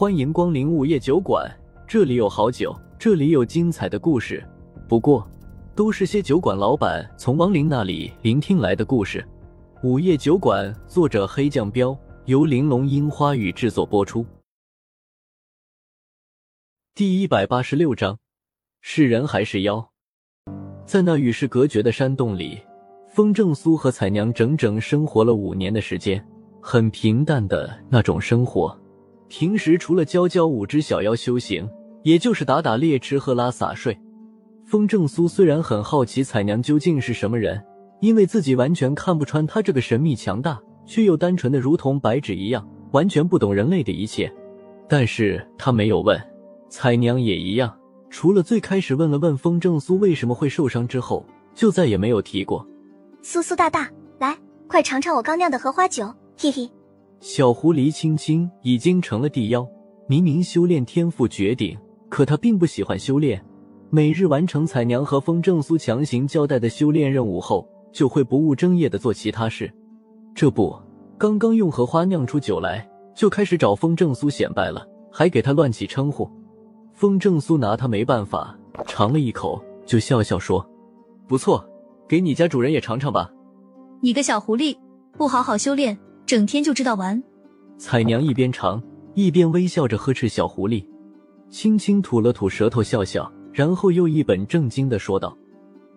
[0.00, 1.52] 欢迎光临午夜酒馆，
[1.84, 4.40] 这里有好酒，这里有精彩的故事。
[4.88, 5.28] 不过，
[5.74, 9.26] 都是些酒馆老板从亡灵那里聆听来的故事。
[9.82, 14.24] 午夜酒馆，作者黑酱标，由玲珑樱花雨制作播出。
[16.94, 18.20] 第一百八十六章，
[18.80, 19.90] 是人还是妖？
[20.86, 22.60] 在那与世隔绝的山洞里，
[23.08, 26.24] 风正苏和彩娘整整生活了五年的时间，
[26.62, 28.78] 很平淡的那种生活。
[29.28, 31.68] 平时除了教教五只小妖修行，
[32.02, 33.98] 也就是打打猎、吃喝拉撒睡。
[34.64, 37.62] 风正苏虽然很好奇彩娘究竟是什么人，
[38.00, 44.32] 因为自己完全看不穿她这个神秘强大却又单纯的如同白纸一样，完全不懂人类的一切，
[44.88, 46.20] 但是他没有问。
[46.70, 47.74] 彩娘也一样，
[48.10, 51.24] 除了最开始问了问风正苏为什么会受伤之后，
[51.54, 52.66] 就再也没有提过。
[53.22, 56.70] 苏苏大大，来，快尝尝我刚酿的荷花酒，嘿嘿。
[57.20, 59.66] 小狐狸青青已经成了地妖，
[60.06, 61.76] 明明修炼天赋绝顶，
[62.08, 63.44] 可她并不喜欢修炼。
[63.90, 69.72] 每日完成彩娘和风正苏强行交代的修炼任务后，就会不务正业的做其他事。
[70.34, 70.76] 这不，
[71.16, 76.30] 刚刚用荷花酿出酒来，就开始找风正苏显摆了，还给他乱起称呼。
[76.92, 80.64] 风正苏拿他没办法，尝了一口就笑笑说
[81.26, 81.64] ：“不错，
[82.06, 83.28] 给你家主人也尝尝吧。”
[84.00, 84.76] 你个小狐狸，
[85.16, 87.20] 不好好修炼，整天就知道玩。
[87.78, 88.82] 彩娘一边尝
[89.14, 90.84] 一边微笑着呵斥小狐狸，
[91.48, 95.34] 轻轻吐了吐舌头笑笑，然后又一本正经的说道：“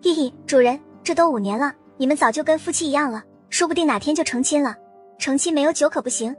[0.02, 4.74] 嘿嘿，主人，这都五年了，你们早就跟夫妻一样了，说不定哪天就成亲了。
[5.20, 6.34] 成亲没有酒可不行。”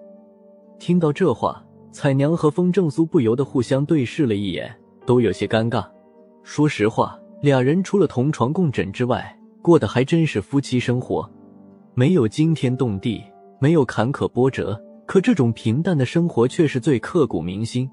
[0.81, 1.63] 听到这话。
[1.93, 5.87] 彩娘和风正苏不由得互相对视了一眼，都有些尴尬。
[6.43, 11.31] 说实话，俩人除了同床共枕之外，过得还真是夫妻生活，
[11.93, 13.23] 没有惊天动地，
[13.63, 17.89] 没有坎坷波折，可这种平淡的生活却是最刻骨铭心。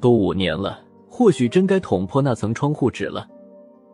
[0.00, 3.28] 都五年了，或许真该捅破那层窗户纸了。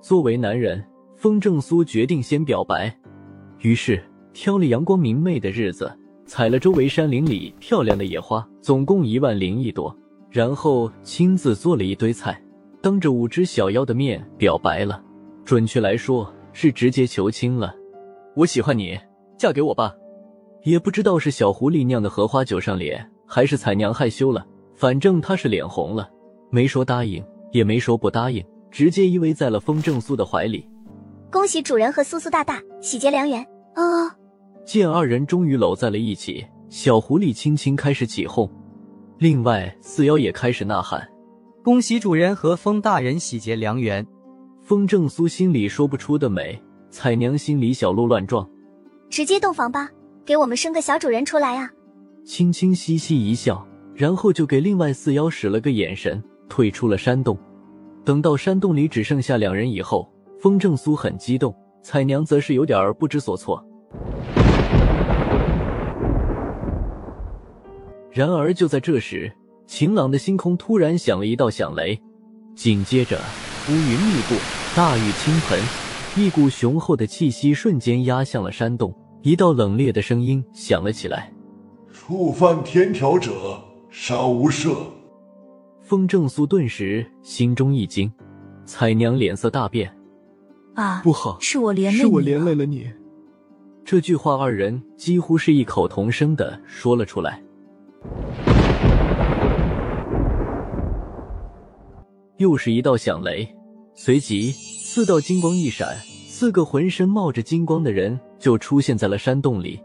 [0.01, 0.81] 作为男人，
[1.17, 2.97] 风正苏决定先表白，
[3.59, 4.01] 于是
[4.33, 5.93] 挑了阳光明媚的日子。
[6.27, 9.93] 采了周围山林里漂亮的野花，总共一万零一朵，
[10.31, 12.41] 然后亲自做了一堆菜，
[12.81, 15.03] 当着五只小妖的面表白了。
[15.45, 17.75] 准确来说是直接求亲了。
[18.37, 18.97] 我喜欢你，
[19.37, 19.93] 嫁给我吧。
[20.63, 26.09] 也不知道是小狐狸酿的荷花酒上脸，还是彩娘害羞了，反正她是脸红了，
[26.51, 30.69] 没说答应，也没说不答应，直接依偎在了风正苏的怀里。
[31.31, 33.43] 恭喜主人和苏苏大大喜结良缘。
[33.77, 34.11] 哦。
[34.67, 38.49] 见二人终于搂在了一起，小狐狸轻轻开始起哄，
[39.19, 41.09] 另外四妖也开始呐喊
[41.65, 44.07] ：“恭喜主人和风大人喜结良缘！”
[44.63, 46.61] 风正苏心里说不出的美，
[46.91, 48.49] 彩娘心里小鹿乱撞。
[49.09, 49.91] 直接洞房吧，
[50.31, 51.69] 给我们生个小主人出来啊！
[52.25, 57.37] 轻轻嘻嘻一笑，然后就给另外四妖使了个眼神，退出了山洞。
[58.05, 60.09] 等到山洞里只剩下两人以后，
[60.39, 61.53] 风正苏很激动，
[61.83, 63.61] 彩娘则是有点不知所措。
[68.13, 69.33] 然而，就在这时，
[69.67, 72.01] 晴朗的星空突然响了一道响雷，
[72.55, 73.19] 紧接着
[73.69, 74.37] 乌云密布，
[74.77, 75.59] 大雨倾盆，
[76.15, 78.95] 一股雄厚的气息瞬间压向了山洞。
[79.23, 81.31] 一道冷冽的声音响了起来
[81.93, 84.75] ：“触犯天条者，杀无赦。”
[85.85, 88.11] 风正苏顿时心中一惊，
[88.65, 89.95] 彩娘脸色大变
[90.75, 92.91] ：“啊，不好，是我连累你，是我连累了你。”
[93.85, 97.43] 这句话，二人几乎是异口同声的说了出来。
[102.39, 103.55] 又是一道响雷，
[103.95, 105.95] 随即四道金光一闪，
[106.41, 109.79] 四个浑身冒着金光的人就出现在了山洞里。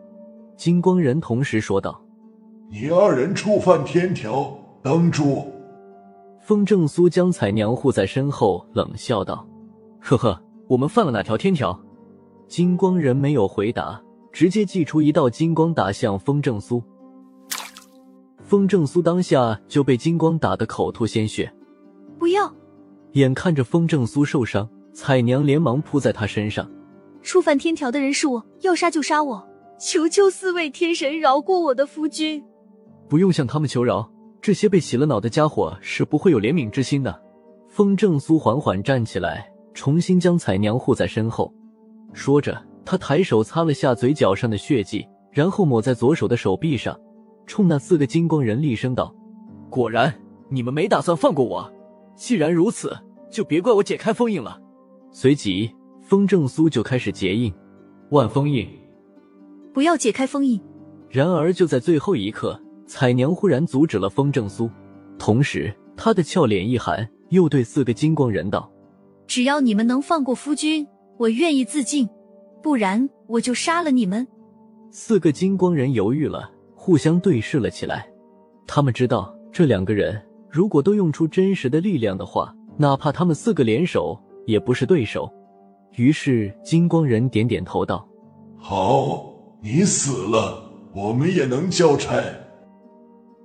[0.56, 2.02] 金光人同时说道
[2.72, 5.52] ：“你二人触犯天条，当诛！”
[6.40, 9.46] 风正苏将彩娘护在身后，冷笑道
[10.00, 11.78] ：“呵呵，我们犯了哪条天条？”
[12.48, 14.02] 金光人没有回答，
[14.32, 16.82] 直接祭出一道金光打向风正苏。
[18.40, 21.54] 风正苏当下就被金光打得口吐鲜血。
[22.18, 22.50] 不要！
[23.12, 26.68] 眼看着风正苏受伤，彩娘连忙扑在他身上。
[27.22, 29.46] 触犯天条的人是我，要杀就杀我！
[29.78, 32.42] 求求四位天神饶过我的夫君！
[33.10, 34.10] 不用向他们求饶，
[34.42, 37.22] 这些被洗了脑的家伙是不会有怜悯之心的。
[37.68, 41.54] 风正苏缓缓站起来，重新将彩娘护在身后。
[42.14, 46.98] 说着，他抬手擦了下嘴角上的血迹，然后抹在左手的手臂上，
[47.46, 49.14] 冲那四个金光人厉声道
[49.70, 50.14] ：“果然，
[50.48, 51.70] 你们没打算放过我。
[52.16, 52.98] 既然如此，
[53.30, 54.62] 就别怪我解开封印了。”
[55.18, 55.72] 随即，
[56.02, 57.50] 风正苏就开始结印，
[58.10, 58.68] 万封印。
[59.74, 60.60] 不要解开封印！
[61.10, 64.70] 然而，就在最后一刻，彩娘忽然阻止了风正苏。
[65.18, 68.70] 同时她的俏脸一寒，又对四个金光人道
[69.26, 70.86] ：“只要你们能放过夫君，
[71.18, 72.06] 我愿意自尽；
[72.62, 74.28] 不然，我就杀了你们。”
[74.92, 78.06] 四个金光人犹豫了，互相对视了起来。
[78.68, 85.32] 他们知道，这两个人如果都用出真实的力量的话，哪怕他们四个联手，也不是对手。
[85.96, 88.08] 于是，金光人点点头道
[88.58, 92.22] ：“好，你死了，我们也能交差。”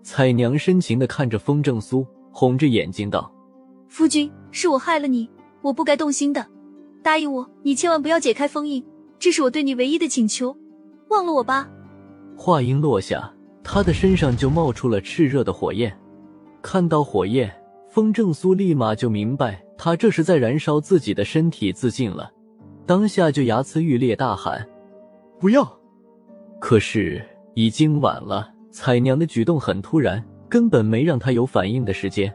[0.02, 3.31] 彩娘深情的看着风正苏，红着眼睛道
[3.87, 5.29] ：“夫君，是我害了你，
[5.62, 6.44] 我不该动心的。
[7.03, 8.85] 答应我，你千万不要解开封印，
[9.19, 10.56] 这是我对你唯一的请求。
[11.08, 11.69] 忘了我吧。”
[12.37, 13.32] 话音落下，
[13.62, 15.96] 他的身上就冒出了炽热的火焰。
[16.62, 17.53] 看到火焰，
[17.88, 22.31] 风正苏立马就明白，他这是在燃烧自己的身体自尽了。
[22.85, 24.69] 当下就牙呲欲裂，大喊
[25.41, 25.67] ：“不要！”
[26.61, 27.25] 可是
[27.55, 28.53] 已经晚了。
[28.71, 32.31] 彩娘的举动很突然，根本没让他有反应的时间，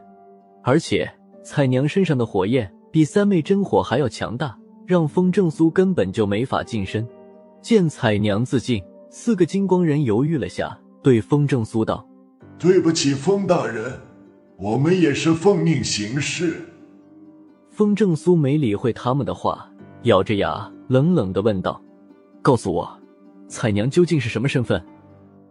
[0.64, 1.08] 而且
[1.44, 7.06] 彩娘身上的火焰比三昧真火还要强大，让风正苏根本就没法近身。
[7.62, 12.04] 见彩娘自尽，四个金光人犹豫了下，对风正苏道
[12.58, 14.00] ：“对不起，风大人，
[14.58, 16.70] 我们也是奉命行事。”
[17.76, 19.70] 风正苏没理会他们的话，
[20.04, 21.78] 咬着牙冷冷的问道
[22.40, 22.90] ：“告诉我，
[23.48, 24.82] 彩娘究竟是什么身份？”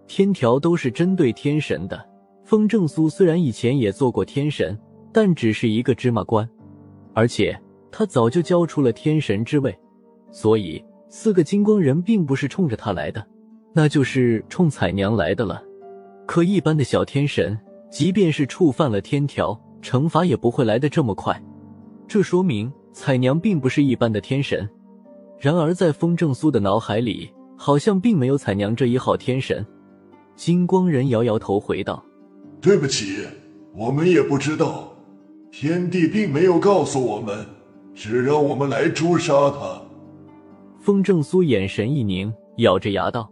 [0.09, 2.03] 天条都是针对天神的。
[2.43, 4.75] 风正苏虽然以前也做过天神，
[5.13, 6.49] 但只是一个芝麻官，
[7.13, 7.55] 而且
[7.91, 9.77] 他早就交出了天神之位，
[10.31, 13.23] 所以四个金光人并不是冲着他来的，
[13.71, 15.61] 那就是冲彩娘来的了。
[16.25, 17.55] 可一般的小天神，
[17.91, 21.39] 即便是触犯了天条，惩罚也不会来的这么快。
[22.07, 24.67] 这说明彩娘并不是一般的天神。
[25.39, 29.65] 然而在风正苏的脑海里，好像并没有彩娘这一号天神。
[30.35, 32.03] 金光人摇摇头，回道
[32.61, 33.25] ：“对不起，
[33.73, 34.93] 我们也不知道，
[35.51, 37.45] 天帝并没有告诉我们，
[37.93, 39.81] 只让我们来诛杀他。”
[40.79, 43.29] 风正苏眼神一凝，咬着牙道：“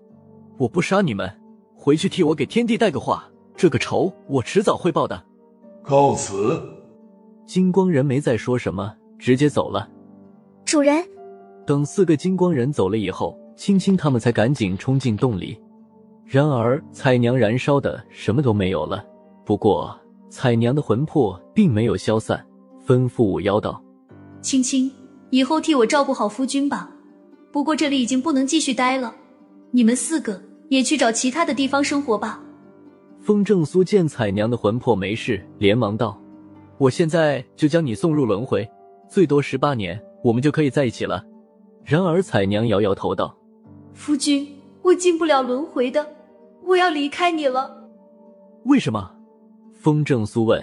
[0.57, 1.29] 我不杀你们，
[1.75, 5.23] 回去替我给天帝带个话，这个仇我迟早会报的。”
[5.83, 6.61] 告辞。
[7.45, 9.89] 金光人没再说什么，直接走了。
[10.65, 11.03] 主人，
[11.65, 15.57] 等四个金光人走了以后，青青他们才赶紧冲进洞里。
[16.25, 19.05] 然而，彩娘燃烧的什么都没有了。
[19.45, 19.95] 不过，
[20.29, 22.43] 彩娘的魂魄并没有消散，
[22.87, 23.83] 吩咐五妖道
[24.41, 24.89] ：“青青，
[25.29, 26.89] 以后替我照顾好夫君吧。
[27.51, 29.13] 不过这里已经不能继续待了，
[29.71, 32.41] 你们四个也去找其他的地方生活吧。”
[33.21, 36.19] 风正苏见彩娘的魂魄没事，连忙道
[36.83, 38.69] ：“我现在就将你送入轮回，
[39.07, 41.23] 最多十八年，我们就可以在一起了。”
[41.85, 43.33] 然而，彩娘摇摇头道
[43.95, 44.45] ：“夫君。”
[44.83, 46.05] 我进不了轮回的，
[46.65, 47.87] 我要离开你了。
[48.65, 49.11] 为什么？
[49.73, 50.61] 风正苏问。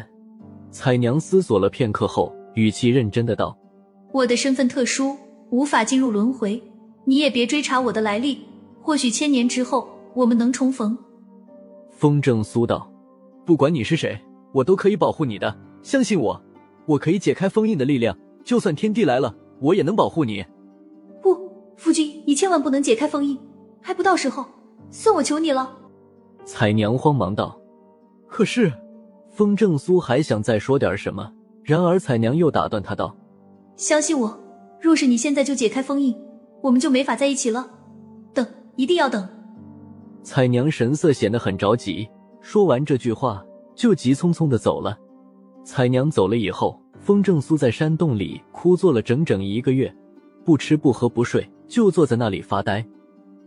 [0.70, 3.56] 彩娘思索了片刻后，语气认真的道
[4.12, 5.16] ：“我的身份特殊，
[5.48, 6.62] 无法进入轮回。
[7.06, 8.40] 你也别追查我的来历，
[8.82, 10.98] 或许千年之后我们能重逢。”
[11.96, 12.92] 风正苏道
[13.46, 14.20] ：“不管你是谁，
[14.52, 15.56] 我都可以保护你的。
[15.82, 16.40] 相信我，
[16.86, 20.44] 我可以解开封印的力量，就算天帝来了，我也能保护你。”
[21.22, 23.38] 不，夫君，你千万不能解开封印。
[23.82, 24.44] 还不到时候，
[24.90, 25.76] 算我求你了。
[26.44, 27.58] 彩娘慌忙道
[28.28, 28.72] ：“可是，
[29.30, 31.32] 风正苏还想再说点什么，
[31.62, 33.16] 然而彩娘又打断他道
[33.76, 34.38] ：‘相信我，
[34.80, 36.14] 若是你现在就解开封印，
[36.62, 37.70] 我们就没法在一起了。
[38.34, 39.26] 等，一定要等。’
[40.22, 42.06] 彩娘神色显得很着急，
[42.42, 43.42] 说完这句话
[43.74, 44.98] 就急匆匆的走了。
[45.64, 49.94] 彩娘走了以后，风正苏在山洞里枯坐了整整一个月，
[50.44, 52.84] 不吃不喝不睡，就坐在那里发呆。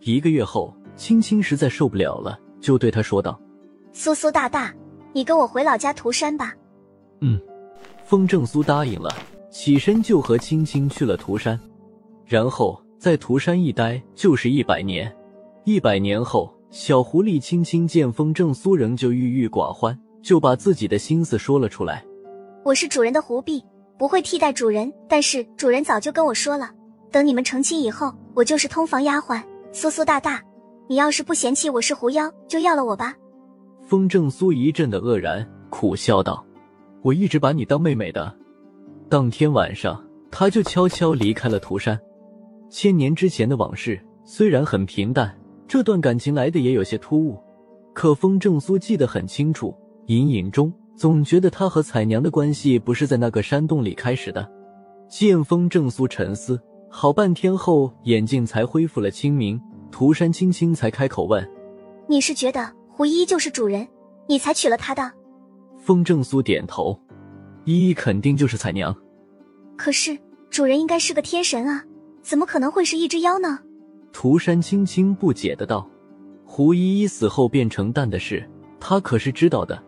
[0.02, 3.40] 一个月后，青青实在受不了了，就对他说道
[3.92, 4.74] ：“苏苏大大，
[5.12, 6.54] 你跟我回老家涂山吧。”
[7.22, 7.40] 嗯，
[8.06, 9.10] 风正苏答应了，
[9.50, 11.60] 起身就和青青去了涂山。
[12.26, 15.14] 然后在涂山一待就是一百年。
[15.66, 22.04] 一百年后，小狐狸青青见风正苏仍旧郁郁寡欢，就把自己的心思说了出来
[22.64, 23.62] ：“我是主人的狐婢，
[24.00, 26.72] 不会替代主人，但是主人早就跟我说了，
[27.12, 30.42] 等你们成亲以后，我就是通房丫鬟。”苏苏大大，
[30.88, 33.14] 你要是不嫌弃我是狐妖，就要了我吧。
[33.82, 36.46] 风正苏一阵的愕然，苦笑道
[37.04, 38.34] ：“我一直把你当妹妹的。”
[39.10, 40.02] 当天晚上，
[40.32, 42.00] 他就悄悄离开了涂山。
[42.70, 45.38] 千年之前的往事虽然很平淡，
[45.68, 47.38] 这段感情来的也有些突兀，
[47.94, 49.76] 可风正苏记得很清楚，
[50.08, 54.50] 隐隐中总觉得他和彩娘的关系不是在那个山洞里开始的。
[55.08, 56.60] 见风正苏沉思。
[56.96, 59.60] 好半天后，眼睛才恢复了清明。
[59.92, 61.44] 涂山青青才开口问
[62.08, 63.88] ：“你是觉得胡依依就是主人，
[64.28, 65.12] 你才娶了她的？”
[65.82, 66.96] 风正苏点头，
[67.66, 68.96] 依依肯定就是彩娘。
[69.76, 70.16] 可是
[70.52, 71.84] 主人应该是个天神啊，
[72.22, 73.58] 怎么可能会是一只妖呢？
[74.12, 75.90] 涂山青青不解的道
[76.46, 78.48] ：“胡依依死后变成蛋的事，
[78.80, 79.82] 他可是知道的，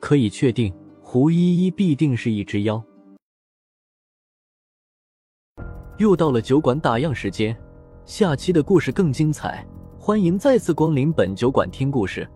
[0.00, 2.82] 可以确定胡依依必定是一只妖。”
[5.98, 7.56] 又到了酒馆打烊时间，
[8.04, 9.66] 下期的故事更精彩，
[9.98, 12.28] 欢迎再次光临本酒馆听故事。